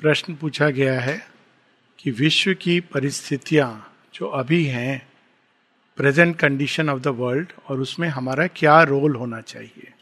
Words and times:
प्रश्न 0.00 0.34
पूछा 0.34 0.68
गया 0.70 1.00
है 1.00 1.20
कि 1.98 2.10
विश्व 2.10 2.52
की 2.54 2.78
परिस्थितियाँ 2.80 3.70
जो 4.14 4.26
अभी 4.26 4.64
हैं 4.64 5.02
present 5.98 6.36
condition 6.36 6.88
of 6.90 7.00
the 7.00 7.08
world 7.16 7.52
और 7.68 7.80
उसमें 7.80 8.08
हमारा 8.08 8.46
क्या 8.46 8.82
रोल 8.82 9.16
होना 9.16 9.40
चाहिए? 9.40 9.92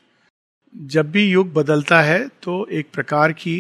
जब 0.74 1.10
भी 1.10 1.24
युग 1.24 1.52
बदलता 1.52 2.00
है 2.02 2.28
तो 2.42 2.66
एक 2.70 2.90
प्रकार 2.92 3.32
की 3.32 3.58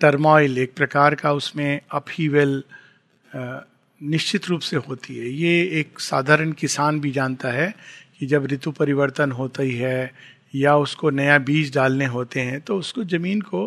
टर्मोइल 0.00 0.58
एक 0.58 0.74
प्रकार 0.74 1.14
का 1.14 1.32
उसमें 1.32 1.80
अपहीवेल 1.90 2.62
निश्चित 4.00 4.48
रूप 4.48 4.60
से 4.60 4.76
होती 4.78 5.16
है। 5.16 5.28
ये 5.28 5.62
एक 5.80 6.00
साधारण 6.00 6.52
किसान 6.52 7.00
भी 7.00 7.10
जानता 7.10 7.50
है 7.50 7.74
कि 8.18 8.26
जब 8.26 8.46
ऋतु 8.46 8.70
परिवर्तन 8.70 9.32
होता 9.32 9.62
ही 9.62 9.74
है 9.74 10.10
या 10.54 10.76
उसको 10.76 11.10
नया 11.10 11.38
बीज 11.38 11.74
डालने 11.74 12.06
होते 12.06 12.40
हैं 12.40 12.60
तो 12.60 12.78
उसको 12.78 13.04
ज़मीन 13.04 13.40
को 13.40 13.66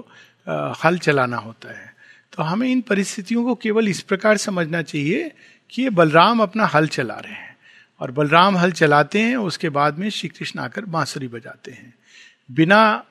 हल 0.83 0.97
चलाना 0.97 1.37
होता 1.37 1.69
है। 1.69 1.97
तो 2.39 2.43
हमें 2.43 2.69
इन 2.69 2.81
परिस्थितियों 2.81 3.43
को 3.43 3.55
केवल 3.55 3.87
इस 3.87 4.01
प्रकार 4.01 4.37
समझना 4.37 4.81
चाहिए 4.81 5.31
कि 5.69 5.81
ये 5.81 5.89
बलराम 5.89 6.39
अपना 6.39 6.65
हल 6.65 6.87
चला 6.87 7.13
रहे 7.13 7.33
हैं। 7.33 7.57
और 7.99 8.11
बलराम 8.11 8.57
हल 8.57 8.71
चलाते 8.71 9.19
हैं, 9.19 9.37
उसके 9.37 9.69
बाद 9.69 9.99
में 9.99 10.09
श्री 10.09 10.29
कृष्ण 10.29 10.59
आकर 10.59 10.85
बांसुरी 10.85 11.27
बजाते 11.27 11.71
हैं। 11.71 11.93
बिना 12.51 13.05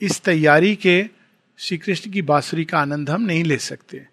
इस 0.00 0.20
तैयारी 0.20 0.76
के 0.76 1.08
श्री 1.58 1.78
कृष्ण 1.78 2.10
की 2.10 2.22
बांसुरी 2.22 2.64
का 2.64 2.78
आनंद 2.78 3.10
हम 3.10 3.22
नहीं 3.22 3.44
ले 3.44 3.56
सकते। 3.56 4.06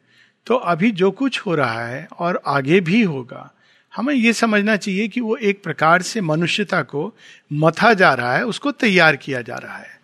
तो 0.45 0.55
अभी 0.55 0.91
जो 0.91 1.11
कुछ 1.11 1.39
हो 1.39 1.55
रहा 1.55 1.87
है 1.87 2.07
और 2.19 2.41
आगे 2.47 2.81
भी 2.81 3.03
होगा, 3.03 3.53
हमें 3.95 4.15
यह 4.15 4.33
समझना 4.33 4.75
चाहिए 4.75 5.07
कि 5.07 5.21
वो 5.21 5.35
एक 5.35 5.63
प्रकार 5.63 6.01
से 6.01 6.21
मनुष्यता 6.21 6.81
को 6.81 7.15
मथा 7.53 7.93
जा 7.93 8.13
रहा 8.13 8.35
है, 8.35 8.45
उसको 8.45 8.71
तैयार 8.71 9.15
किया 9.15 9.41
जा 9.41 9.55
रहा 9.55 9.77
है। 9.77 9.98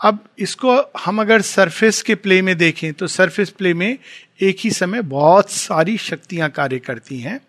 अब 0.00 0.24
इसको 0.38 0.90
हम 1.04 1.20
अगर 1.20 1.40
सरफेस 1.40 2.02
के 2.02 2.14
प्ले 2.14 2.42
में 2.42 2.58
देखें 2.58 2.92
तो 2.92 3.06
सरफेस 3.06 3.50
प्ले 3.50 3.74
में 3.74 3.98
एक 4.40 4.56
ही 4.60 4.70
समय 4.70 5.02
बहुत 5.02 5.50
सारी 5.50 5.98
शक्तियाँ 5.98 6.50
कार्य 6.50 6.78
करती 6.78 7.20
हैं। 7.20 7.40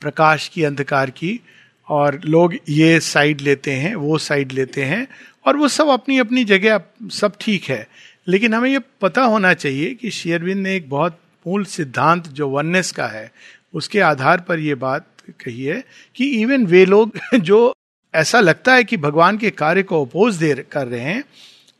प्रकाश 0.00 0.48
की, 0.48 0.62
अंधकार 0.62 1.10
की, 1.10 1.40
और 1.88 2.20
लोग 2.24 2.54
ये 2.68 3.00
साइड 3.00 3.40
लेते 3.40 3.70
हैं, 3.70 3.94
वो 3.94 4.18
साइड 4.18 4.52
लेते 4.52 4.84
हैं, 4.84 5.08
और 5.46 5.56
वो 5.56 5.68
सब 5.68 5.88
अपनी 5.88 6.18
अपनी 6.18 6.44
जगह 6.44 6.80
सब 7.12 7.32
ठीक 7.40 7.64
है। 7.64 7.88
लेकिन 8.28 8.54
हमें 8.54 8.70
ये 8.70 8.78
पता 9.00 9.22
होना 9.22 9.54
चाहिए 9.54 9.94
कि 9.94 10.10
शेयरविंद 10.10 10.62
ने 10.62 10.76
एक 10.76 10.90
बहुत 10.90 11.20
मूल 11.46 11.64
सिद्धांत, 11.64 12.28
जो 12.28 12.48
वननेस 12.48 12.92
का 12.92 13.06
है, 13.06 13.32
उसके 13.74 14.00
आधार 14.00 14.40
पर 14.40 14.58
यह 14.58 14.74
बात 14.74 15.06
कही 15.30 15.64
है 15.64 15.84
कि 16.16 16.24
इवन 16.26 16.66
वे 16.66 16.86
लोग 16.86 17.12
जो 17.34 17.74
ऐसा 18.14 18.40
लगता 18.40 18.74
है 18.74 18.84
कि 18.84 18.96
भगवान 18.96 19.38
के 19.38 19.50
कार्य 19.50 19.82
को 19.82 20.04
अपोज 20.04 20.36
दे 20.36 20.66
कर 20.72 20.86
रहे 20.86 21.00
हैं, 21.00 21.24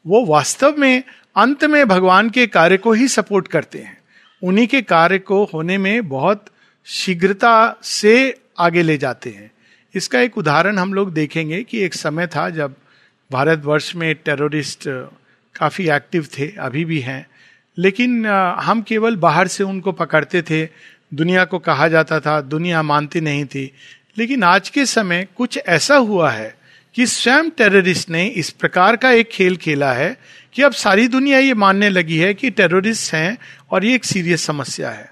वो 0.06 0.24
वास्तव 0.24 0.74
में, 0.78 1.02
अंत 1.36 1.64
में 1.64 1.88
भगवान 1.88 2.30
के 2.30 2.46
कार्य 2.46 2.76
को 2.76 2.92
ही 2.92 3.08
सपोर्ट 3.08 3.48
करते 3.48 3.78
हैं। 3.78 3.98
उन्हीं 4.42 4.66
के 4.66 4.82
कार्य 4.82 5.18
को 5.18 5.44
होने 5.44 5.78
में 5.78 6.08
बहुत 6.08 6.44
शीघ्रता 6.84 7.76
से 7.82 8.34
आगे 8.58 8.82
ले 8.82 8.96
जाते 8.96 9.30
हैं। 9.30 9.50
इसका 9.94 10.20
एक 10.20 10.38
उदाहरण 10.38 10.78
हम 10.78 10.94
लोग 10.94 11.12
देखेंगे 11.12 11.62
कि 11.62 11.78
एक 11.78 11.94
समय 11.94 12.26
था 12.26 12.50
जब 12.50 12.74
भारतवर्ष 13.32 13.94
में 13.96 14.14
टेररिस्ट 14.14 14.84
काफ़ी 15.54 15.88
एक्टिव 15.88 16.26
थे, 16.38 16.56
अभी 16.58 16.84
भी 16.84 17.00
हैं। 17.00 17.26
लेकिन 17.78 18.26
हम 18.60 18.82
केवल 18.82 19.16
बाहर 19.16 19.48
से 19.48 19.64
उनको 19.64 19.92
पकड़ते 19.92 20.42
थे, 20.42 20.68
दुनिया 21.14 21.44
को 21.44 21.58
कहा 21.58 21.88
जाता 21.88 22.20
था, 22.20 22.40
दुनिया 22.40 22.82
मानती 22.82 23.20
नहीं 23.20 23.44
थी। 23.44 23.72
लेकिन 24.18 24.42
आज 24.42 24.68
के 24.68 24.86
समय 24.86 25.26
कुछ 25.36 25.58
ऐसा 25.58 25.96
हुआ 25.96 26.30
है 26.30 26.54
कि 26.94 27.06
स्वयं 27.06 27.50
टेररिस्ट 27.50 28.10
ने 28.10 28.26
इस 28.26 28.50
प्रकार 28.50 28.96
का 28.96 29.10
एक 29.10 29.28
खेल 29.28 29.56
खेला 29.56 29.92
है 29.92 30.16
कि 30.54 30.62
अब 30.62 30.72
सारी 30.72 31.08
दुनिया 31.08 31.38
ये 31.38 31.54
मानने 31.54 31.88
लगी 31.88 32.16
है 32.18 32.32
कि 32.34 32.50
टेररिस्ट 32.50 33.14
हैं 33.14 33.38
और 33.70 33.84
ये 33.84 33.94
एक 33.94 34.04
सीरियस 34.04 34.42
समस्या 34.42 34.90
है। 34.90 35.08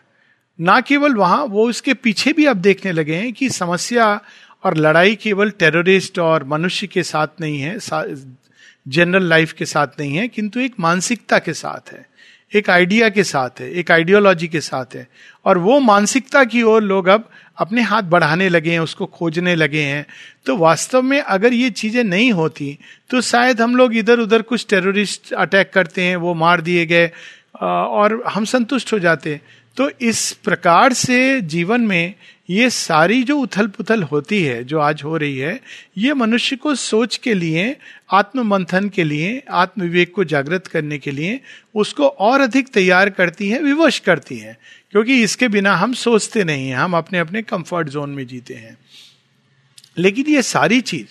ना 0.61 0.81
केवल 0.81 1.15
वहाँ, 1.15 1.45
वो 1.45 1.69
उसके 1.69 1.95
पीछे 1.95 2.33
भी 2.33 2.47
अब 2.47 2.57
देखने 2.57 2.93
लगे 2.93 3.15
हैं 3.15 3.33
कि 3.33 3.51
समस्या 3.51 4.21
और 4.65 4.77
लड़ाई 4.77 5.15
केवल 5.15 5.51
टेररिस्ट 5.51 6.19
और 6.19 6.45
मनुष्य 6.45 6.87
के 6.87 7.03
साथ 7.03 7.41
नहीं 7.41 7.61
है 7.61 7.79
जनरल 8.89 9.29
लाइफ 9.29 9.53
के 9.53 9.65
साथ 9.65 9.87
नहीं 10.01 10.17
है, 10.17 10.29
किंतु 10.29 10.61
एक 10.61 10.75
मानसिकता 10.81 11.39
के 11.39 11.53
साथ 11.53 11.93
है। 11.93 12.07
एक 12.53 12.71
आइडिया 12.71 13.09
के 13.09 13.25
साथ 13.25 13.61
है, 13.61 13.71
एक 13.71 13.91
आइडियोलॉजी 13.91 14.49
के 14.49 14.61
साथ 14.61 14.95
है। 14.95 15.07
और 15.45 15.59
वो 15.59 15.79
मानसिकता 15.81 16.45
की 16.45 16.63
ओर 16.65 16.83
लोग 16.83 17.07
अब 17.09 17.29
अपने 17.59 17.83
हाथ 17.83 18.03
बढ़ाने 18.05 18.49
लगे 18.49 18.71
हैं, 18.71 18.81
उसको 18.81 19.07
खोजने 19.09 19.55
लगे 19.55 19.83
हैं। 19.83 20.07
तो 20.47 20.57
वास्तव 20.57 21.03
में 21.03 21.21
अगर 21.21 21.53
ये 21.53 21.71
चीज़ें 21.73 22.03
नहीं 22.05 22.33
होती 22.33 22.79
तो 23.11 23.21
शायद 23.23 23.61
हम 23.61 23.77
लोग 23.77 23.97
इधर 23.97 24.19
उधर 24.19 24.43
कुछ 24.43 24.67
टेररिस्ट 24.71 25.33
अटैक 25.35 25.73
करते 25.73 26.03
हैं, 26.03 26.17
वो 26.17 26.35
मार 26.37 26.61
दिए 26.61 26.87
गए 26.87 27.11
और 27.57 28.23
हम 28.29 28.45
संतुष्ट 28.47 28.93
हो 28.93 28.99
जाते 28.99 29.41
तो 29.77 29.91
इस 30.01 30.31
प्रकार 30.45 30.93
से 30.93 31.41
जीवन 31.43 31.81
में 31.81 32.15
ये 32.51 32.71
सारी 32.71 33.23
जो 33.23 33.39
उथल 33.39 33.67
पुथल 33.67 34.03
होती 34.03 34.43
है, 34.43 34.65
जो 34.65 34.79
आज 34.79 35.03
हो 35.05 35.17
रही 35.17 35.39
है, 35.39 35.61
ये 35.99 36.15
मनुष्य 36.15 36.57
को 36.57 36.75
सोच 36.75 37.17
के 37.17 37.35
लिए 37.35 37.77
आत्म 38.13 38.43
मंथन 38.43 38.89
के 38.89 39.05
लिए 39.05 39.43
आत्म 39.51 39.83
विवेक 39.83 40.13
को 40.15 40.25
जागृत 40.25 40.67
करने 40.67 40.99
के 40.99 41.11
लिए, 41.11 41.41
उसको 41.75 42.09
और 42.09 42.41
अधिक 42.41 42.69
तैयार 42.69 43.11
करती 43.11 43.49
है, 43.49 43.63
विवश 43.63 43.99
करती 43.99 44.39
है। 44.39 44.59
क्योंकि 44.91 45.23
इसके 45.23 45.49
बिना 45.49 45.77
हम 45.77 45.93
सोचते 45.93 46.45
नहीं 46.45 46.69
हैं, 46.69 46.77
हम 46.77 46.97
अपने 46.97 47.19
अपने 47.19 47.43
कंफर्ट 47.43 47.89
जोन 47.89 48.11
में 48.11 48.27
जीते 48.27 48.55
हैं। 48.55 48.79
लेकिन 49.99 50.27
ये 50.29 50.43
सारी 50.43 50.81
चीज़ 50.81 51.07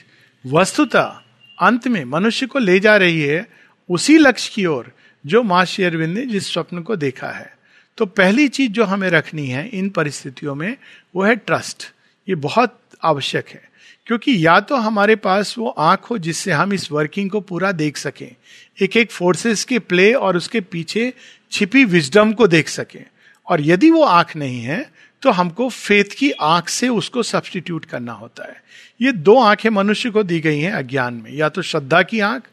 वस्तुतः 0.47 1.19
अंत 1.61 1.87
में 1.87 2.05
मनुष्य 2.05 2.45
को 2.45 2.59
ले 2.59 2.79
जा 2.79 2.97
रही 2.97 3.21
है 3.21 3.47
उसी 3.89 4.17
लक्ष्य 4.17 4.51
की 4.55 4.65
ओर, 4.65 4.91
जो 5.25 5.43
माँ 5.43 5.65
शेरविंद 5.65 6.17
ने 6.17 6.25
जिस 6.25 6.53
स्वप्न 6.53 6.81
को 6.81 6.95
देखा 6.95 7.27
है। 7.27 7.56
तो 7.97 8.05
पहली 8.05 8.47
चीज़ 8.47 8.71
जो 8.71 8.83
हमें 8.83 9.09
रखनी 9.09 9.47
है 9.47 9.67
इन 9.67 9.89
परिस्थितियों 9.89 10.55
में, 10.55 10.75
वो 11.15 11.23
है 11.23 11.35
ट्रस्ट 11.35 11.83
ये 12.27 12.35
बहुत 12.35 12.77
आवश्यक 13.03 13.49
है, 13.49 13.61
क्योंकि 14.07 14.45
या 14.45 14.59
तो 14.59 14.75
हमारे 14.75 15.15
पास 15.15 15.55
वो 15.57 15.69
आँख 15.69 16.09
हो 16.11 16.17
जिससे 16.17 16.51
हम 16.51 16.73
इस 16.73 16.91
वर्किंग 16.91 17.29
को 17.29 17.41
पूरा 17.41 17.71
देख 17.71 17.97
सकें 17.97 18.29
एक 18.77 18.97
एक 18.97 19.11
फोर्सेस 19.11 19.63
के 19.63 19.79
प्ले 19.79 20.11
और 20.13 20.37
उसके 20.37 20.61
पीछे 20.61 21.13
छिपी 21.51 21.83
विजडम 21.85 22.33
को 22.33 22.47
देख 22.47 22.67
सकें। 22.69 23.03
और 23.47 23.61
यदि 23.61 23.89
वो 23.91 24.03
आँख 24.03 24.35
नहीं 24.35 24.61
है 24.61 24.85
तो 25.21 25.31
हमको 25.31 25.69
फेथ 25.69 26.15
की 26.17 26.31
आँख 26.31 26.69
से 26.69 26.87
उसको 26.89 27.23
सब्सटीट्यूट 27.23 27.85
करना 27.85 28.13
होता 28.13 28.43
है। 28.43 28.61
ये 29.01 29.11
दो 29.11 29.37
आँखें 29.39 29.69
मनुष्य 29.69 30.09
को 30.09 30.23
दी 30.23 30.39
गई 30.39 30.59
हैं 30.59 30.71
अज्ञान 30.71 31.13
में, 31.13 31.31
या 31.33 31.49
तो 31.49 31.61
श्रद्धा 31.61 32.01
की 32.03 32.19
आँख 32.19 32.43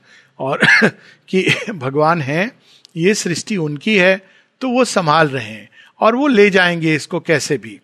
और 0.40 0.66
कि 1.28 1.72
भगवान 1.72 2.22
है, 2.22 2.50
ये 2.96 3.14
सृष्टि 3.14 3.56
उनकी 3.56 3.96
है 3.96 4.33
तो 4.64 4.68
वो 4.68 4.84
संभाल 4.84 5.28
रहे 5.28 5.44
हैं 5.44 5.68
और 6.00 6.16
वो 6.16 6.26
ले 6.26 6.50
जाएँगे 6.50 6.94
इसको 6.94 7.20
कैसे 7.20 7.58
भी। 7.58 7.80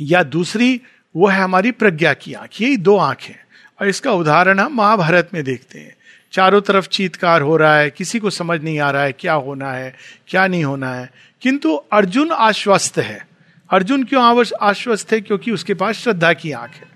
या 0.00 0.22
दूसरी, 0.22 0.80
वो 1.16 1.26
है 1.26 1.40
हमारी 1.40 1.70
प्रज्ञा 1.70 2.14
की 2.14 2.32
आँख। 2.32 2.60
यही 2.60 2.76
दो 2.76 2.96
आँख 2.96 3.20
है। 3.20 3.46
और 3.80 3.88
इसका 3.88 4.12
उदाहरण 4.12 4.58
हम 4.58 4.72
महाभारत 4.72 5.30
में 5.34 5.44
देखते 5.44 5.78
हैं। 5.78 5.96
चारों 6.32 6.60
तरफ़ 6.60 6.88
चीतकार 6.88 7.42
हो 7.42 7.56
रहा 7.56 7.78
है, 7.78 7.90
किसी 7.90 8.18
को 8.18 8.30
समझ 8.30 8.62
नहीं 8.62 8.78
आ 8.78 8.90
रहा 8.90 9.02
है 9.02 9.12
क्या 9.12 9.32
होना 9.32 9.72
है, 9.72 9.94
क्या 10.28 10.46
नहीं 10.46 10.64
होना 10.64 10.94
है। 10.94 11.10
किंतु 11.40 11.74
अर्जुन 11.74 12.30
आश्वस्त 12.30 12.98
है। 12.98 13.26
अर्जुन 13.70 14.04
क्यों 14.04 14.44
आश्वस्त 14.62 15.12
है? 15.12 15.20
क्योंकि 15.20 15.50
उसके 15.50 15.74
पास 15.74 15.94
श्रद्धा 15.94 16.32
की 16.32 16.52
आँख 16.52 16.70
है। 16.70 16.88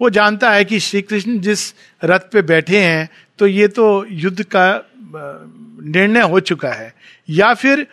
वो 0.00 0.10
जानता 0.10 0.50
है 0.50 0.64
कि 0.64 0.80
श्री 0.80 1.02
कृष्ण 1.02 1.38
जिस 1.38 1.74
रथ 2.04 2.20
पे 2.20 2.42
बैठे 2.42 2.78
हैं 2.78 3.08
तो 3.38 3.46
ये 3.46 3.68
तो 3.68 4.06
युद्ध 4.10 4.42
का 4.42 4.86
निर्णय 5.82 6.20
हो 6.20 6.40
चुका 6.40 6.68
है। 6.68 6.94
या 7.28 7.54
फिर 7.54 7.86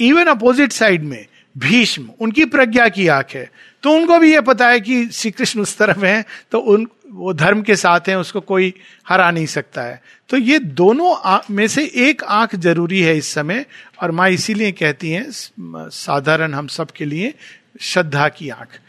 इवन 0.00 0.26
अपोजिट 0.26 0.72
साइड 0.72 1.02
में, 1.02 1.24
भीष्म, 1.56 2.08
उनकी 2.20 2.44
प्रज्ञा 2.46 2.88
की 2.88 3.06
आँख 3.08 3.34
है। 3.34 3.50
तो 3.82 3.90
उनको 3.90 4.18
भी 4.18 4.32
यह 4.32 4.40
पता 4.40 4.68
है 4.68 4.80
कि 4.80 5.06
श्री 5.08 5.30
कृष्ण 5.30 5.60
उस 5.60 5.76
तरफ़ 5.78 6.04
हैं 6.04 6.24
तो 6.52 6.58
उन, 6.58 6.86
वो 7.06 7.32
धर्म 7.32 7.60
के 7.62 7.76
साथ 7.76 8.08
हैं, 8.08 8.16
उसको 8.16 8.40
कोई 8.40 8.72
हरा 9.08 9.30
नहीं 9.30 9.46
सकता 9.46 9.82
है। 9.82 10.00
तो 10.30 10.36
ये 10.36 10.58
दोनों 10.58 11.38
में 11.50 11.66
से 11.68 11.84
एक 11.98 12.22
आँख 12.24 12.54
ज़रूरी 12.56 13.00
है 13.00 13.16
इस 13.16 13.32
समय, 13.34 13.64
और 14.02 14.10
माँ 14.10 14.28
इसीलिए 14.30 14.72
कहती 14.72 15.10
हैं 15.10 15.26
साधारण 15.30 16.54
हम 16.54 16.66
सब 16.68 16.90
के 16.90 17.04
लिए 17.04 17.34
श्रद्धा 17.82 18.28
की 18.28 18.48
आँख। 18.48 18.80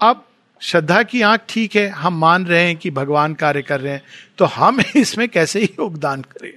अब 0.00 0.24
श्रद्धा 0.60 1.02
की 1.02 1.20
आँख 1.22 1.40
ठीक 1.48 1.76
है, 1.76 1.88
हम 1.88 2.18
मान 2.18 2.46
रहे 2.46 2.62
हैं 2.62 2.76
कि 2.76 2.90
भगवान 2.90 3.34
कार्य 3.34 3.62
कर 3.62 3.80
रहे 3.80 3.92
हैं 3.92 4.02
तो 4.38 4.44
हम 4.46 4.80
इसमें 4.96 5.28
कैसे 5.28 5.62
योगदान 5.62 6.22
करें? 6.22 6.52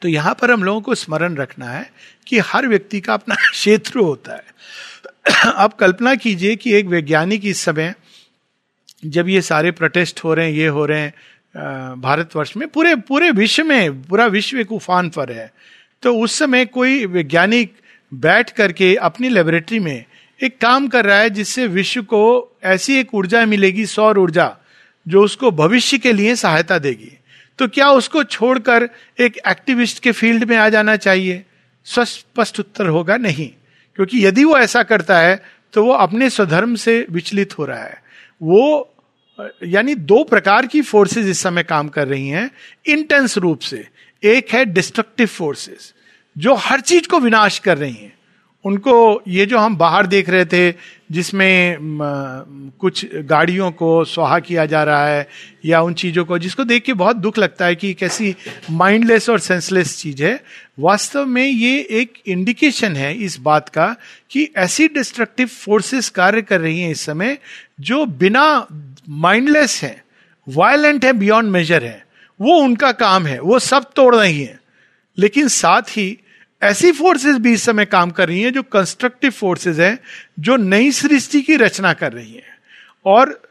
तो 0.00 0.08
यहाँ 0.08 0.34
पर 0.34 0.50
हम 0.50 0.64
लोगों 0.64 0.80
को 0.80 0.94
स्मरण 0.94 1.34
रखना 1.34 1.66
है 1.66 1.90
कि 2.26 2.38
हर 2.38 2.68
व्यक्ति 2.68 3.00
का 3.00 3.14
अपना 3.14 3.34
क्षेत्र 3.52 3.98
होता 3.98 4.32
है। 4.32 4.44
अब 5.56 5.72
कल्पना 5.72 6.14
कीजिए 6.14 6.56
कि 6.56 6.74
एक 6.74 6.86
वैज्ञानिक 6.86 7.46
इस 7.46 7.60
समय 7.60 7.94
जब 9.06 9.28
ये 9.28 9.42
सारे 9.42 9.70
प्रोटेस्ट 9.70 10.24
हो 10.24 10.34
रहे 10.34 10.46
हैं, 10.46 10.52
ये 10.52 10.66
हो 10.66 10.86
रहे 10.86 11.00
हैं 11.00 11.14
भारतवर्ष 12.00 12.56
में, 12.56 12.68
पूरे 12.68 12.94
पूरे 12.94 13.30
विश्व 13.30 13.64
में, 13.64 14.02
पूरा 14.02 14.26
विश्व 14.26 14.58
एक 14.58 14.72
उफान 14.72 15.10
पर 15.10 15.32
है। 15.32 15.52
तो 16.02 16.18
उस 16.18 16.38
समय 16.38 16.64
कोई 16.64 17.06
वैज्ञानिक 17.06 17.74
बैठ 18.14 18.50
करके 18.50 18.96
अपनी 18.96 19.28
लेबोरेटरी 19.28 19.78
में 19.78 20.04
एक 20.42 20.60
काम 20.60 20.88
कर 20.88 21.04
रहा 21.04 21.18
है 21.18 21.30
जिससे 21.30 21.66
विश्व 21.66 22.02
को 22.02 22.56
ऐसी 22.62 22.98
एक 23.00 23.14
ऊर्जा 23.14 23.46
मिलेगी, 23.46 23.86
सौर 23.86 24.18
ऊर्जा, 24.18 24.56
जो 25.08 25.22
उसको 25.22 25.50
भविष्य 25.50 25.98
के 25.98 26.12
लिए 26.12 26.36
सहायता 26.36 26.78
देगी। 26.78 27.17
तो 27.58 27.68
क्या 27.68 27.88
उसको 27.90 28.24
छोड़कर 28.24 28.88
एक 29.20 29.38
एक्टिविस्ट 29.48 30.02
के 30.02 30.12
फ़ील्ड 30.12 30.44
में 30.44 30.56
आ 30.56 30.68
जाना 30.68 30.96
चाहिए? 30.96 31.44
स्पष्ट 31.86 32.60
उत्तर 32.60 32.86
होगा 32.86 33.16
नहीं। 33.16 33.48
क्योंकि 33.96 34.26
यदि 34.26 34.44
वो 34.44 34.58
ऐसा 34.58 34.82
करता 34.82 35.18
है 35.18 35.42
तो 35.72 35.84
वो 35.84 35.92
अपने 35.92 36.30
स्वधर्म 36.30 36.74
से 36.74 37.06
विचलित 37.10 37.58
हो 37.58 37.64
रहा 37.64 37.82
है। 37.82 38.02
वो, 38.42 38.94
यानी 39.64 39.94
दो 39.94 40.24
प्रकार 40.24 40.66
की 40.66 40.82
फोर्सेस 40.82 41.26
इस 41.26 41.38
समय 41.38 41.62
काम 41.62 41.88
कर 41.88 42.08
रही 42.08 42.28
हैं 42.28 42.50
इंटेंस 42.86 43.38
रूप 43.38 43.60
से। 43.60 43.88
एक 44.22 44.50
है 44.50 44.64
डिस्ट्रक्टिव 44.64 45.26
फोर्सेस 45.26 45.94
जो 46.38 46.54
हर 46.54 46.80
चीज़ 46.80 47.08
को 47.08 47.18
विनाश 47.18 47.58
कर 47.58 47.78
रही 47.78 47.94
हैं। 47.94 48.17
उनको 48.68 49.22
ये 49.28 49.46
जो 49.46 49.58
हम 49.58 49.76
बाहर 49.76 50.06
देख 50.06 50.28
रहे 50.30 50.44
थे, 50.44 50.72
जिसमें 51.12 51.76
कुछ 52.80 53.04
गाड़ियों 53.14 53.70
को 53.72 54.04
स्वाहा 54.04 54.38
किया 54.38 54.66
जा 54.66 54.82
रहा 54.84 55.06
है, 55.06 55.28
या 55.64 55.80
उन 55.80 55.94
चीज़ों 55.94 56.24
को, 56.24 56.38
जिसको 56.38 56.64
देख 56.64 56.82
के 56.82 56.92
बहुत 56.92 57.16
दुख 57.16 57.38
लगता 57.38 57.66
है 57.66 57.74
कि 57.74 57.92
कैसी 57.94 58.34
माइंडलेस 58.70 59.28
और 59.30 59.38
सेंसलेस 59.38 59.96
चीज़ 59.98 60.22
है, 60.24 60.40
वास्तव 60.78 61.26
में 61.26 61.46
ये 61.46 61.78
एक 61.90 62.12
इंडिकेशन 62.26 62.96
है 62.96 63.14
इस 63.16 63.38
बात 63.40 63.68
का 63.68 63.86
कि 64.30 64.48
ऐसी 64.56 64.88
डिस्ट्रक्टिव 64.88 65.46
फोर्सेस 65.46 66.08
कार्य 66.10 66.42
कर 66.42 66.60
रही 66.60 66.80
हैं 66.80 66.90
इस 66.90 67.00
समय, 67.00 67.38
जो 67.80 68.04
बिना 68.06 68.66
माइंडलेस 69.08 69.82
है 69.82 70.04
वायलेंट 70.46 71.04
है 71.04 71.12
बियॉन्ड 71.12 71.50
मेजर 71.50 71.84
है। 71.84 72.06
वो 72.40 72.58
उनका 72.58 72.92
काम 72.92 73.26
है, 73.26 73.40
वो 73.40 73.58
सब 73.58 73.90
तोड़ 73.96 74.14
रही 74.16 74.40
है। 74.40 74.58
लेकिन 75.18 75.48
साथ 75.48 75.96
ही 75.96 76.18
ऐसी 76.62 76.92
फोर्सेस 76.92 77.36
भी 77.36 77.52
इस 77.52 77.62
समय 77.62 77.84
काम 77.84 78.10
कर 78.10 78.28
रही 78.28 78.42
हैं 78.42 78.52
जो 78.52 78.62
कंस्ट्रक्टिव 78.62 79.30
फोर्सेस 79.30 79.78
हैं, 79.78 79.98
जो 80.40 80.56
नई 80.56 80.92
सृष्टि 80.92 81.42
की 81.42 81.56
रचना 81.56 81.92
कर 81.92 82.12
रही 82.12 82.32
हैं। 82.32 82.58
और 83.06 83.42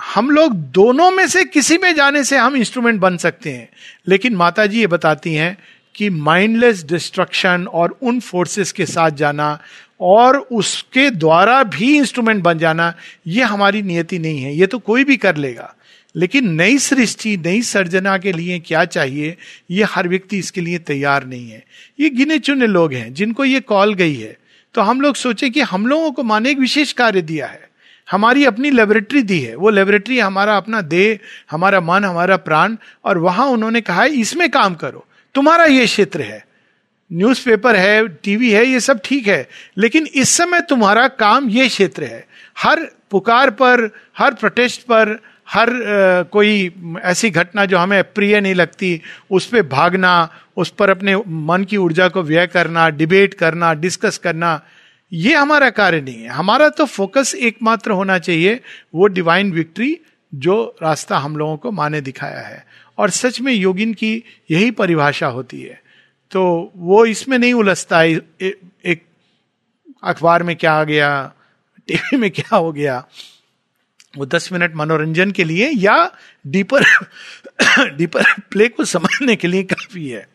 हम 0.00 0.30
लोग 0.30 0.54
दोनों 0.54 1.10
में 1.10 1.28
से 1.28 1.44
किसी 1.44 1.78
में 1.78 1.94
जाने 1.94 2.24
से 2.24 2.36
हम 2.36 2.56
इंस्ट्रूमेंट 2.56 3.00
बन 3.00 3.16
सकते 3.16 3.50
हैं। 3.50 3.68
लेकिन 4.08 4.36
माता 4.36 4.66
जी 4.66 4.80
ये 4.80 4.86
बताती 4.86 5.34
हैं 5.34 5.58
कि 5.94 6.10
माइंडलेस 6.10 6.84
डिस्ट्रक्शन 6.84 7.66
और 7.66 7.98
उन 8.02 8.20
फोर्सेस 8.20 8.72
के 8.72 8.86
साथ 8.86 9.10
जाना 9.10 9.58
और 10.00 10.38
उसके 10.38 11.10
द्वारा 11.10 11.62
भी 11.62 11.96
इंस्ट्रूमेंट 11.96 12.42
बन 12.42 12.58
जाना, 12.58 12.94
ये 13.26 13.42
हमारी 13.42 13.82
नियति 13.82 14.18
नहीं 14.18 14.42
है। 14.42 14.56
ये 14.56 14.66
तो 14.66 14.78
कोई 14.78 15.04
भी 15.04 15.16
कर 15.16 15.36
लेगा। 15.36 15.74
लेकिन 16.16 16.48
नई 16.48 16.78
सृष्टि, 16.78 17.36
नई 17.36 17.62
सर्जना 17.62 18.18
के 18.18 18.32
लिए 18.32 18.58
क्या 18.58 18.84
चाहिए? 18.84 19.36
ये 19.70 19.84
हर 19.84 20.08
व्यक्ति 20.08 20.38
इसके 20.38 20.60
लिए 20.60 20.78
तैयार 20.78 21.26
नहीं 21.26 21.50
है। 21.50 21.64
ये 22.00 22.10
गिने 22.10 22.38
चुने 22.38 22.66
लोग 22.66 22.92
हैं, 22.92 23.14
जिनको 23.14 23.44
ये 23.44 23.60
कॉल 23.60 23.94
गई 23.94 24.14
है। 24.14 24.38
तो 24.74 24.80
हम 24.80 25.00
लोग 25.00 25.14
सोचे 25.14 25.50
कि 25.50 25.60
हम 25.60 25.86
लोगों 25.86 26.12
को 26.12 26.22
माने 26.22 26.50
एक 26.50 26.58
विशेष 26.58 26.92
कार्य 26.92 27.22
दिया 27.22 27.46
है। 27.46 27.68
हमारी 28.10 28.44
अपनी 28.44 28.70
लेबोरेटरी 28.70 29.22
दी 29.22 29.40
है। 29.40 29.54
वो 29.54 29.70
लेबोरेटरी 29.70 30.18
हमारा 30.18 30.56
अपना 30.56 30.80
देह, 30.80 31.18
हमारा 31.50 31.80
मन, 31.80 32.04
हमारा 32.04 32.36
प्राण, 32.36 32.76
और 33.04 33.18
वहाँ 33.18 33.46
उन्होंने 33.46 33.80
कहा 33.80 34.02
है 34.02 34.08
इसमें 34.08 34.50
काम 34.50 34.74
करो। 34.74 35.06
तुम्हारा 35.34 35.64
ये 35.64 35.86
क्षेत्र 35.86 36.20
है। 36.20 36.46
न्यूज़पेपर 37.12 37.76
है, 37.76 38.08
टीवी 38.08 38.50
है, 38.50 38.66
ये 38.66 38.80
सब 38.80 39.00
ठीक 39.04 39.26
है। 39.26 39.48
लेकिन 39.78 40.06
इस 40.06 40.28
समय 40.28 40.60
तुम्हारा 40.60 41.08
काम 41.08 41.48
ये 41.48 41.68
क्षेत्र 41.68 42.04
है। 42.04 42.26
हर 42.58 42.88
पुकार 43.10 43.50
पर, 43.50 43.90
हर 44.18 44.34
प्रोटेस्ट 44.34 44.80
पर 44.80 45.31
हर 45.52 45.68
कोई 46.32 46.72
ऐसी 47.02 47.30
घटना 47.30 47.64
जो 47.64 47.78
हमें 47.78 48.02
प्रिय 48.04 48.40
नहीं 48.40 48.54
लगती, 48.54 49.00
उस 49.30 49.46
पर 49.46 49.62
भागना, 49.62 50.28
उस 50.56 50.70
पर 50.70 50.90
अपने 50.90 51.16
मन 51.16 51.64
की 51.64 51.76
ऊर्जा 51.76 52.08
को 52.08 52.22
व्यय 52.22 52.46
करना 52.46 52.88
डिबेट 52.90 53.34
करना 53.34 53.72
डिस्कस 53.74 54.18
करना, 54.18 54.60
ये 55.12 55.34
हमारा 55.34 55.68
कार्य 55.70 56.00
नहीं 56.00 56.22
है। 56.22 56.28
हमारा 56.28 56.68
तो 56.68 56.84
फोकस 56.86 57.34
एकमात्र 57.34 57.90
होना 57.90 58.18
चाहिए, 58.18 58.60
वो 58.94 59.06
डिवाइन 59.06 59.52
विक्ट्री 59.52 59.98
जो 60.32 60.76
रास्ता 60.82 61.18
हम 61.18 61.36
लोगों 61.36 61.56
को 61.56 61.70
माने 61.70 62.00
दिखाया 62.00 62.40
है। 62.40 62.64
और 62.98 63.10
सच 63.10 63.40
में 63.40 63.52
योगिन 63.52 63.92
की 63.94 64.12
यही 64.50 64.70
परिभाषा 64.70 65.26
होती 65.26 65.60
है। 65.62 65.80
तो 66.32 66.72
वो 66.76 67.04
इसमें 67.06 67.38
नहीं 67.38 67.52
उलझता 67.54 67.98
है 67.98 68.10
एक 68.12 69.02
अखबार 70.04 70.42
में 70.42 70.54
क्या 70.56 70.72
आ 70.72 70.84
गया, 70.84 71.32
टीवी 71.88 72.16
में 72.16 72.30
क्या 72.30 72.56
हो 72.56 72.72
गया 72.72 73.04
वो 74.14 74.26
दस 74.26 74.48
मिनट 74.52 74.74
मनोरंजन 74.76 75.30
के 75.30 75.44
लिए 75.44 75.70
या 75.70 75.96
डीपर 76.46 76.84
डीपर 77.96 78.32
प्ले 78.50 78.68
को 78.68 78.84
समझने 78.84 79.36
के 79.36 79.48
लिए 79.48 79.62
काफ़ी 79.64 80.08
है। 80.08 80.26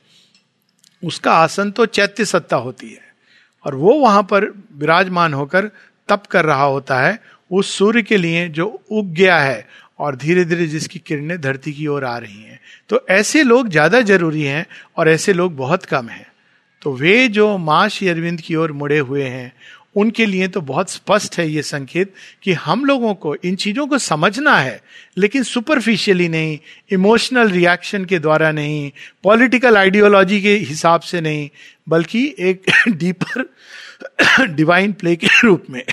उसका 1.03 1.31
आसन 1.33 1.71
तो 1.71 1.85
चैत्य 1.85 2.25
सत्ता 2.25 2.57
होती 2.57 2.89
है 2.89 3.05
और 3.65 3.75
वो 3.75 3.93
वहाँ 3.93 4.23
पर 4.23 4.45
विराजमान 4.77 5.33
होकर 5.33 5.69
तप 6.09 6.25
कर 6.25 6.45
रहा 6.45 6.63
होता 6.63 6.99
है 6.99 7.19
उस 7.51 7.77
सूर्य 7.77 8.01
के 8.01 8.17
लिए 8.17 8.47
जो 8.49 8.65
उग 8.91 9.13
गया 9.13 9.37
है 9.39 9.67
और 9.99 10.15
धीरे 10.15 10.45
धीरे 10.45 10.65
जिसकी 10.67 10.99
किरणें 10.99 11.39
धरती 11.41 11.73
की 11.73 11.87
ओर 11.87 12.03
आ 12.05 12.17
रही 12.17 12.41
हैं। 12.41 12.59
तो 12.89 13.05
ऐसे 13.09 13.43
लोग 13.43 13.69
ज़्यादा 13.69 14.01
ज़रूरी 14.01 14.43
हैं 14.43 14.65
और 14.97 15.09
ऐसे 15.09 15.33
लोग 15.33 15.55
बहुत 15.55 15.85
कम 15.85 16.09
हैं। 16.09 16.25
तो 16.81 16.93
वे 16.93 17.27
जो 17.27 17.57
माँ 17.57 17.87
श्री 17.89 18.07
अरविंद 18.07 18.41
की 18.41 18.55
ओर 18.55 18.71
मुड़े 18.71 18.99
हुए 18.99 19.23
हैं 19.23 19.51
उनके 19.97 20.25
लिए 20.25 20.47
तो 20.47 20.61
बहुत 20.61 20.89
स्पष्ट 20.89 21.37
है 21.37 21.47
ये 21.49 21.61
संकेत 21.61 22.13
कि 22.43 22.53
हम 22.53 22.85
लोगों 22.85 23.13
को, 23.13 23.35
इन 23.35 23.55
चीज़ों 23.55 23.85
को 23.87 23.97
समझना 23.97 24.55
है, 24.55 24.81
लेकिन 25.17 25.43
सुपरफिशियली 25.43 26.27
नहीं 26.29 26.57
इमोशनल 26.91 27.49
रिएक्शन 27.49 28.05
के 28.05 28.19
द्वारा 28.19 28.51
नहीं 28.51 28.91
पॉलिटिकल 29.23 29.77
आइडियोलॉजी 29.77 30.41
के 30.41 30.55
हिसाब 30.57 31.01
से 31.01 31.21
नहीं, 31.21 31.49
बल्कि 31.89 32.23
एक 32.39 32.71
डीपर 32.89 33.49
डिवाइन 34.47 34.93
प्ले 34.93 35.15
के 35.15 35.27
रूप 35.43 35.65
में। 35.69 35.83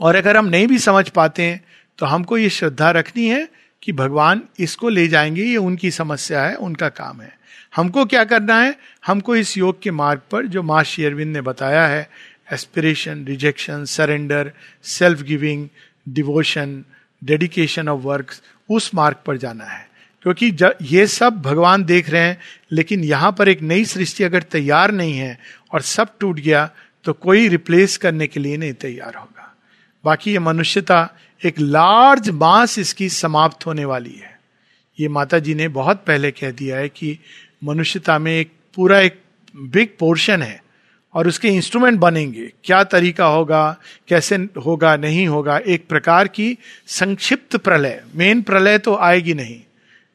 और 0.00 0.16
अगर 0.16 0.36
हम 0.36 0.46
नहीं 0.46 0.66
भी 0.66 0.78
समझ 0.78 1.08
पाते 1.08 1.42
हैं 1.42 1.64
तो 1.98 2.06
हमको 2.06 2.38
ये 2.38 2.48
श्रद्धा 2.50 2.90
रखनी 2.90 3.26
है 3.26 3.48
कि 3.82 3.92
भगवान 3.92 4.42
इसको 4.58 4.88
ले 4.88 5.06
जाएँगे, 5.08 5.42
ये 5.42 5.56
उनकी 5.56 5.90
समस्या 5.90 6.42
है, 6.42 6.54
उनका 6.56 6.88
काम 6.88 7.20
है। 7.20 7.34
हमको 7.76 8.04
क्या 8.04 8.24
करना 8.24 8.60
है? 8.60 8.74
हमको 9.06 9.36
इस 9.36 9.56
योग 9.58 9.80
के 9.82 9.90
मार्ग 9.90 10.20
पर, 10.30 10.46
जो 10.46 10.62
माँ 10.62 10.82
शेयरविंद 10.84 11.32
ने 11.32 11.40
बताया 11.40 11.86
है 11.86 12.08
aspiration 12.52 13.24
rejection 13.24 13.84
surrender 13.84 14.52
self 14.84 15.22
giving 15.22 15.68
devotion 16.08 16.84
dedication 17.22 17.88
of 17.88 18.00
work 18.02 18.32
उस 18.70 18.90
मार्ग 18.94 19.16
पर 19.26 19.36
जाना 19.36 19.64
है। 19.64 19.88
क्योंकि 20.22 20.50
जब 20.50 20.78
ये 20.82 21.06
सब 21.06 21.40
भगवान 21.42 21.84
देख 21.84 22.10
रहे 22.10 22.22
हैं, 22.22 22.38
लेकिन 22.72 23.04
यहाँ 23.04 23.32
पर 23.32 23.48
एक 23.48 23.62
नई 23.62 23.84
सृष्टि 23.84 24.24
अगर 24.24 24.42
तैयार 24.42 24.92
नहीं 24.92 25.14
है 25.14 25.38
और 25.72 25.80
सब 25.80 26.18
टूट 26.20 26.40
गया 26.40 26.70
तो 27.04 27.12
कोई 27.12 27.48
रिप्लेस 27.48 27.96
करने 27.96 28.26
के 28.26 28.40
लिए 28.40 28.56
नहीं 28.56 28.72
तैयार 28.72 29.14
होगा। 29.14 29.54
बाकी 30.04 30.32
ये 30.32 30.38
मनुष्यता 30.38 31.08
एक 31.44 31.58
लार्ज 31.58 32.30
मास 32.30 32.78
इसकी 32.78 33.08
समाप्त 33.08 33.66
होने 33.66 33.84
वाली 33.84 34.14
है। 34.14 34.38
ये 34.98 35.08
माता 35.08 35.38
जी 35.38 35.54
ने 35.54 35.68
बहुत 35.68 36.04
पहले 36.06 36.30
कह 36.30 36.50
दिया 36.50 36.76
है 36.76 36.88
कि 36.88 37.18
मनुष्यता 37.64 38.18
में 38.18 38.32
एक 38.32 38.52
पूरा 38.74 39.00
एक 39.00 39.20
बिग 39.56 39.88
पोर्शन 39.98 40.42
है। 40.42 40.62
और 41.16 41.28
उसके 41.28 41.48
इंस्ट्रूमेंट 41.48 42.00
बनेंगे। 42.00 42.52
क्या 42.64 42.84
तरीका 42.84 43.26
होगा, 43.26 43.76
कैसे 44.08 44.36
होगा, 44.36 44.96
नहीं 44.96 45.28
होगा, 45.28 45.58
एक 45.58 45.88
प्रकार 45.88 46.28
की 46.28 46.58
संक्षिप्त 46.86 47.56
प्रलय। 47.56 48.04
मेन 48.14 48.42
प्रलय 48.42 48.78
तो 48.78 48.96
आएगी 48.96 49.34
नहीं। 49.34 49.60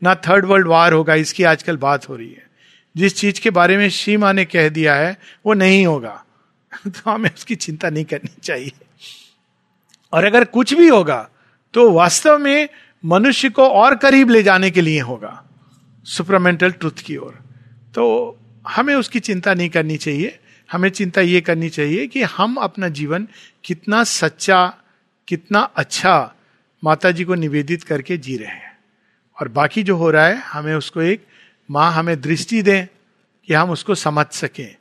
ना 0.03 0.15
थर्ड 0.15 0.45
वर्ल्ड 0.45 0.67
वार 0.67 0.93
होगा, 0.93 1.15
इसकी 1.15 1.43
आजकल 1.43 1.77
बात 1.77 2.09
हो 2.09 2.15
रही 2.15 2.29
है। 2.29 2.47
जिस 2.97 3.15
चीज़ 3.15 3.41
के 3.41 3.49
बारे 3.49 3.77
में 3.77 3.89
शीमा 3.89 4.31
ने 4.31 4.45
कह 4.45 4.69
दिया 4.69 4.95
है, 4.95 5.17
वो 5.45 5.53
नहीं 5.53 5.87
होगा। 5.87 6.25
तो 6.87 7.11
हमें 7.11 7.29
उसकी 7.37 7.55
चिंता 7.55 7.89
नहीं 7.89 8.05
करनी 8.05 8.33
चाहिए। 8.43 8.71
और 10.13 10.25
अगर 10.25 10.43
कुछ 10.43 10.73
भी 10.73 10.87
होगा 10.87 11.29
तो 11.73 11.91
वास्तव 11.91 12.39
में 12.39 12.69
मनुष्य 13.05 13.49
को 13.49 13.67
और 13.67 13.95
करीब 13.95 14.29
ले 14.29 14.43
जाने 14.43 14.71
के 14.71 14.81
लिए 14.81 14.99
होगा। 14.99 15.43
सुपरमेंटल 16.03 16.71
ट्रुथ 16.71 17.03
की 17.05 17.17
ओर। 17.17 17.39
तो 17.95 18.37
हमें 18.67 18.95
उसकी 18.95 19.19
चिंता 19.19 19.53
नहीं 19.53 19.69
करनी 19.69 19.97
चाहिए। 19.97 20.39
हमें 20.71 20.89
चिंता 20.89 21.21
ये 21.21 21.41
करनी 21.41 21.69
चाहिए 21.69 22.07
कि 22.07 22.23
हम 22.23 22.55
अपना 22.55 22.89
जीवन 22.89 23.27
कितना 23.63 24.03
सच्चा, 24.03 24.77
कितना 25.27 25.59
अच्छा 25.59 26.33
माता 26.83 27.11
जी 27.11 27.23
को 27.23 27.35
निवेदित 27.35 27.83
करके 27.83 28.17
जी 28.17 28.37
रहे 28.37 28.47
हैं। 28.47 28.79
और 29.41 29.47
बाकी 29.47 29.83
जो 29.83 29.95
हो 29.95 30.11
रहा 30.11 30.27
है, 30.27 30.35
हमें 30.35 30.75
उसको 30.75 31.01
एक 31.01 31.27
माँ 31.71 31.91
हमें 31.91 32.21
दृष्टि 32.21 32.61
दें 32.61 32.85
कि 33.47 33.53
हम 33.53 33.69
उसको 33.69 33.95
समझ 33.95 34.25
सकें 34.25 34.75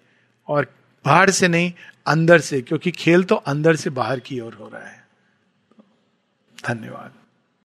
और 0.49 0.75
बाहर 1.05 1.31
से 1.31 1.49
नहीं, 1.49 1.73
अंदर 2.07 2.41
से, 2.41 2.63
क्योंकि 2.63 2.91
खेल 2.91 3.25
तो 3.25 3.35
अंदर 3.35 3.77
से 3.77 3.91
बाहर 3.91 4.21
की 4.21 4.41
ओर 4.41 4.55
हो 4.55 4.69
रहा 4.69 4.89
है। 4.89 5.07
धन्यवाद। 6.67 7.13